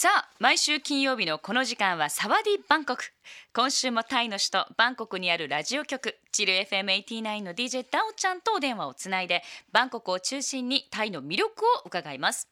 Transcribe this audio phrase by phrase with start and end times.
[0.00, 3.02] さあ毎週金曜日のこの時間はサワディバンコク
[3.52, 9.42] 今週もタイの首都バンコクにあるラジオ局チル FM89 の DJ ダオちゃんとお電話をつないで
[9.72, 12.46] バンコクを中心にタイの魅力を伺います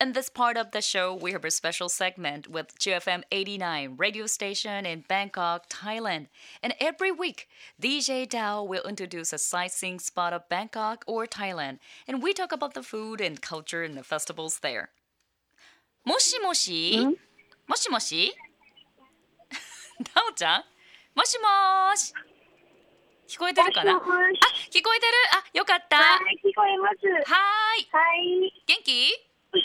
[0.00, 4.26] In this part of the show, we have a special segment with GFM 89 radio
[4.26, 6.28] station in Bangkok, Thailand.
[6.62, 7.48] And every week,
[7.82, 12.74] DJ Dao will introduce a sightseeing spot of Bangkok or Thailand, and we talk about
[12.74, 14.90] the food and culture and the festivals there.
[16.04, 16.98] もしもし？
[17.66, 18.34] もしもし？
[20.14, 20.64] ダオちゃん？
[21.14, 22.12] もしもーし？
[23.28, 23.92] 聞こえてるかな？
[23.92, 24.02] あ聞
[24.82, 25.12] こえてる？
[25.32, 25.96] あよかった。
[25.98, 26.96] ははい、聞こえます。
[27.06, 27.14] ーい。
[27.92, 28.52] はい。
[28.66, 29.12] 元気？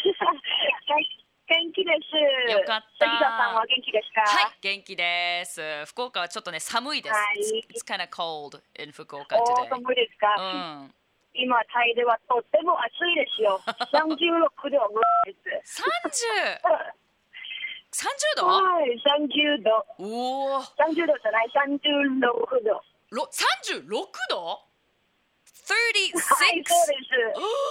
[1.48, 2.52] 元気です。
[2.52, 3.08] よかった。
[3.08, 4.22] は元気ですか？
[4.22, 5.86] はい元気です。
[5.86, 7.64] 福岡はちょっとね寒いです、はい。
[7.70, 10.36] It's, it's kind of cold in 福岡寒いですか？
[10.38, 10.44] う
[10.88, 10.94] ん
[11.36, 13.60] 今タイではとっても暑いですよ。
[13.92, 14.80] 三十六度ぐら
[15.28, 15.84] いです。
[15.84, 16.76] 30
[17.92, 18.48] 30度？
[18.48, 19.72] はい、三十度。
[20.00, 22.82] おお三十度じゃない、三十六度。
[23.12, 23.88] ろ36
[24.30, 24.60] 度
[25.46, 27.66] ?36、はい、そうです。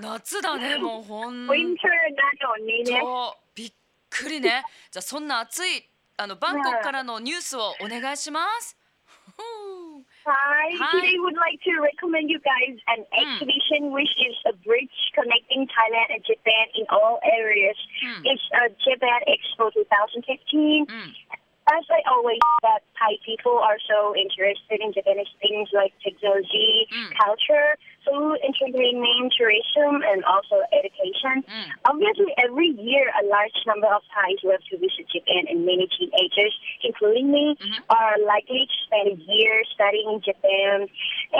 [0.00, 1.90] 夏だね もうほんウィンター
[2.40, 3.00] なのにね。
[3.00, 3.72] とびっ
[4.08, 8.76] くりねじゃあそんな暑いあのバンコクからのニュースをお願いします
[10.28, 10.92] Hi, Hi.
[10.92, 16.08] today would like to recommend you guys an exhibition which is a bridge connecting Thailand
[16.14, 17.76] and Japan in all areas.
[18.04, 18.20] Hmm.
[18.28, 20.84] It's a Japan Expo 2015.
[20.92, 21.08] うん
[21.78, 27.10] As I always that Thai people are so interested in Japanese things like technology, Mm.
[27.24, 27.68] culture,
[28.08, 31.44] food, entertainment, tourism, and also education.
[31.44, 31.68] Mm.
[31.84, 36.54] Obviously, every year a large number of Thais love to visit Japan, and many teenagers,
[36.82, 37.80] including me, Mhm.
[37.90, 40.88] are likely to spend a year studying in Japan.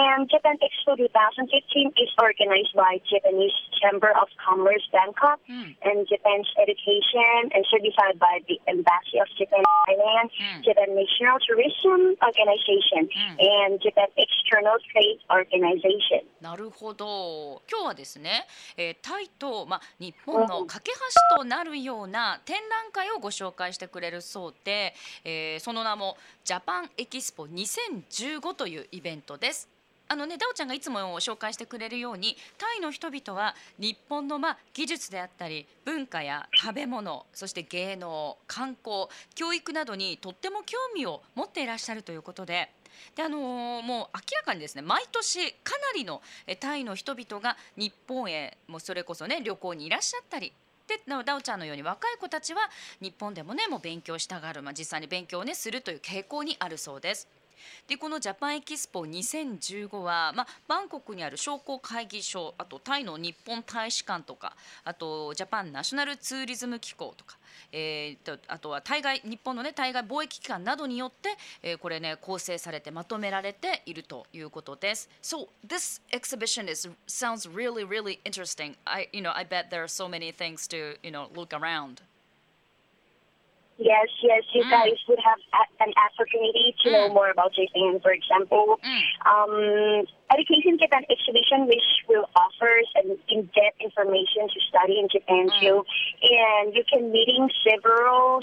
[0.00, 3.50] And Japan Expo 2015 is organized by Japanese
[3.82, 5.74] Chamber of Commerce Bangkok Mm.
[5.82, 9.58] and Japan's education and certified by the Embassy of Japan
[9.91, 10.62] Thailand, Mm.
[10.62, 13.10] Japan National Tourism Organization,
[13.42, 16.22] and Japan External Trade Organization.
[16.41, 20.92] なるほど今日はですね、えータイと、まあ、日本の架け
[21.32, 24.94] 橋となるような展覧会をご紹介してくれるそうで、
[25.25, 29.69] えーその名もジャパンエキスポ2015というイベントです。
[30.10, 42.70] あのね、ダオちゃんがいつも紹介してくれるようにタイの人々は日本のまあ技術であったり文化や食べ物そして芸能観光教育などにとっても興味を持っていらっしゃるということで
[43.14, 46.22] であのーもう明らかにですね毎年かなりの
[46.58, 50.52] タイの人々が日本へもうそれこそね旅行にいらっしゃったり
[50.88, 52.62] でダオちゃんのように若い子たちは
[53.00, 57.28] 日本でもねもう勉強したがる、まあ、実際に勉強をねするという傾向にあるそうです。
[57.86, 64.54] でこのジャパンエキスポ2015は、まあ、バンコクにある商工会議所あとタイの日本大使館とか
[64.84, 67.36] あとジャパンナショナルツーリズム機構とか、
[67.72, 71.30] えーとあとは対外日本の、ね、対外貿易機関などによって、
[71.62, 75.08] えーこれね構成されてまとめられているということです。
[75.22, 78.76] So this exhibition is sounds really really interesting.
[78.84, 82.02] I you know I bet there are so many things to you know look around.
[83.78, 84.71] Yes, yes, you Mm.
[84.71, 87.15] guys would have a- an opportunity to know Mm.
[87.15, 88.00] more about Japan.
[88.00, 89.03] For example, Mm.
[89.33, 95.61] um, Education Japan exhibition, which will offer an in-depth information to study in Japan Mm.
[95.61, 95.87] too,
[96.22, 98.43] and you can meeting several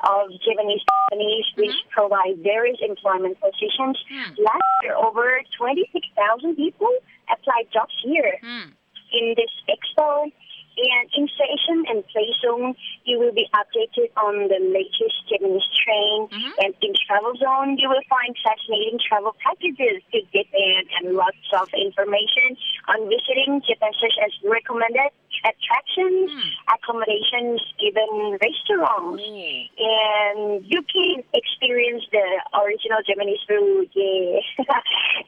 [0.00, 3.96] of Japanese companies which provide various employment positions.
[4.12, 4.38] Mm.
[4.38, 6.92] Last year, over 26,000 people
[7.30, 8.74] applied jobs here Mm.
[9.12, 10.30] in this expo.
[10.76, 11.73] And in station
[12.04, 16.28] and play zone, you will be updated on the latest Japanese train.
[16.28, 16.52] Mhm.
[16.64, 21.68] And in travel zone, you will find fascinating travel packages to Japan and lots of
[21.74, 22.56] information
[22.88, 25.10] on visiting Japan, such as recommended
[25.44, 26.50] attractions, Mm.
[26.74, 29.22] accommodations, even restaurants.
[29.24, 29.62] Oh.
[29.78, 34.40] And you can experience the original Japanese food, yeah.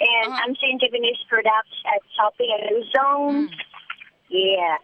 [0.01, 0.45] and Uh-huh.
[0.47, 3.49] unseen Japanese products at shopping and zone.
[3.49, 3.61] Mm.
[4.29, 4.79] Yeah.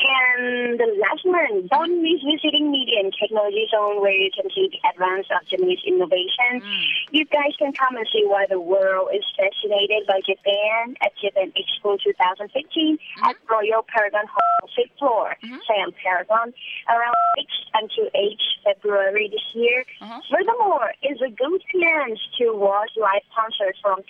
[0.00, 4.70] And the last one, don't miss visiting media and technology zone where you can see
[4.72, 6.64] the advance of Japanese innovation.
[6.64, 6.84] Mm.
[7.12, 11.52] You guys can come and see why the world is fascinated by Japan at Japan
[11.52, 15.60] Expo 2015 at Royal Paragon Hall, fifth floor, Mhm.
[15.66, 16.54] Sam Paragon,
[16.88, 19.84] around 6 until 8 February this year.
[20.00, 20.20] Uh-huh.
[20.30, 24.00] Furthermore, it's a good chance to watch live concert from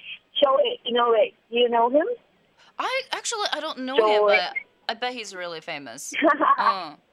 [0.40, 1.32] Joe Inoue.
[1.50, 2.06] Do you know him?
[2.78, 4.54] I actually I don't know So him, but
[4.89, 6.13] I bet he's really famous.
[6.59, 6.95] Uh,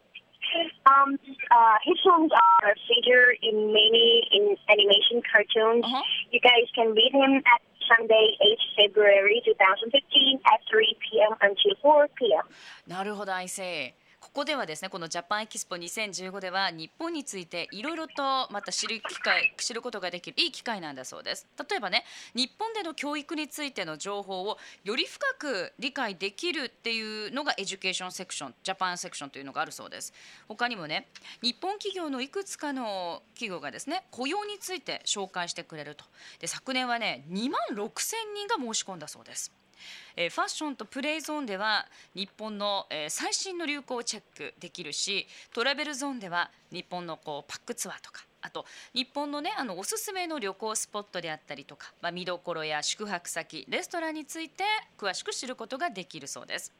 [0.85, 1.17] Um,
[1.51, 2.31] uh, his songs
[2.63, 5.85] are featured in many in animation cartoons.
[5.85, 6.03] uh-huh.
[6.31, 7.61] You guys can meet him at
[7.97, 8.37] Sunday,
[8.77, 11.37] 8 February 2015 at 3 p.m.
[11.41, 12.43] until 4 p.m.
[12.87, 13.95] なるほど、I see.
[14.38, 21.48] ここではですねこの Japan Expo 2015では日本についていろいろとまた知る機会知ることができるいい機会なんだそうです。
[21.68, 22.04] 例えばね
[22.36, 30.14] 日本での教育についての情報をより深く理解できるっていうのが education section Japan section というのがあるそうです。
[30.48, 31.08] 他にもね
[31.42, 36.06] 日本企業のいくつかの企業がですね雇用について紹介してくれると。
[36.38, 39.52] で昨年はね2万6千人が申し込んだそうです。
[40.16, 41.86] えー、ファッションとプレイゾーンでは
[42.16, 54.64] 日本の、えー、最新の流行をチェックできるしトラベルゾーンでは日本のこうパックツアーとかあと日本のねあのおすすめの旅行スポットであったりとか、まあ、見どころや宿泊先レストランについて
[54.98, 56.74] 詳しく知ることができるそうです。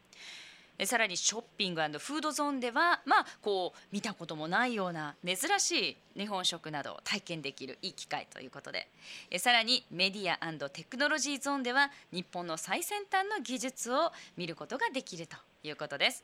[0.86, 8.88] さらにショッピングフードゾーンでは、まあ、こう見たこともないような珍しい日本食などを体験できるいい機会ということで
[9.38, 16.24] さらにメディアテクノロジーゾーンでは日本の最先端の技術を見ることができるということです。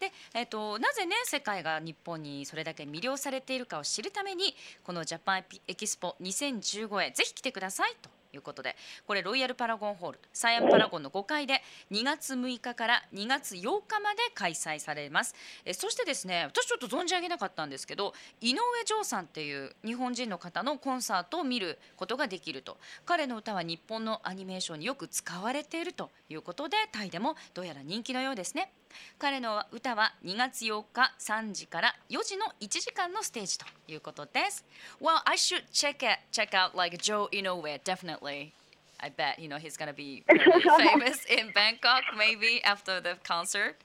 [0.00, 8.76] でえーと、なぜね世界が日本にそれだけ魅了されているかを知るためにこのジャパンエキスポ2015へぜひ来てくださいということで
[9.06, 15.34] これロイヤルパラゴンホールサイアンパラゴンの5階で2月6日から2月8日まで開催されます。
[15.64, 22.78] えそしてですね私ちょっと存じ上げなかったんですけど井上譲さんっていう日本人の方のコンサートを見ることができると。
[23.04, 28.72] 彼の歌は日本のアニメーションによく使われているということでタイでもどうやら人気のようですね。
[29.18, 34.64] 彼の歌は2月8日3時から4時の1時間のステージということです
[35.00, 38.52] Well, I should check it, check out like Joe Inoue, definitely
[38.98, 43.76] I bet you know he's gonna be really famous in Bangkok maybe after the concert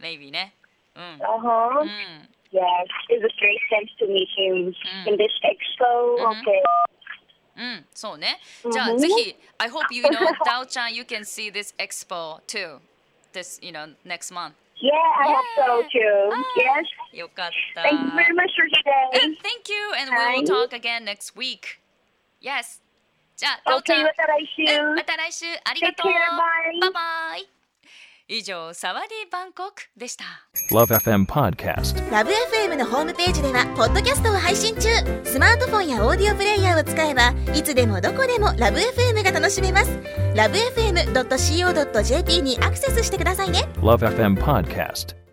[0.00, 0.54] maybe ね
[0.94, 1.82] うん Uh-huh.
[1.82, 2.62] うん Yes,
[3.10, 4.72] it was great chance to meet him
[5.10, 5.84] in this expo.
[6.22, 6.62] Okay.
[7.56, 8.38] うん、そうね。
[8.64, 10.10] うんじゃあぜひ、I hope you know,
[10.44, 12.78] ダオちゃん、you can see this expo too.
[13.33, 14.53] This, you know, next month.
[14.81, 16.31] Yeah, I hope so too.
[16.57, 16.85] Yes.
[17.13, 17.81] よかった。
[17.81, 19.25] Thank you very much for today.
[19.25, 21.79] And thank you, and we will talk again next week.
[22.41, 22.81] Yes.
[23.35, 24.63] じゃあ、ダオちゃ Okay, ん、また来週。
[24.81, 26.11] うんまた来週ありがとう。
[26.11, 26.79] Take care, bye.
[26.81, 27.49] バイバイ。
[28.26, 30.24] 以上、サワディバンコクでした。
[30.72, 32.10] Love FM Podcast.
[32.10, 34.88] ラブ f m のホームページではポッドキャストを配信中
[35.24, 39.98] スマートフォンやオーディオプレイヤーを使えばいつでもどこでもラブ f m が楽しめます
[40.34, 45.23] ラブ FM.co.jp にアクセスしてくださいね Love FM Podcast.